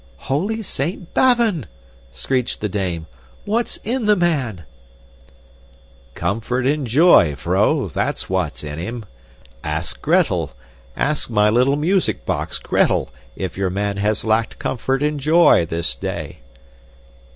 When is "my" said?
11.29-11.51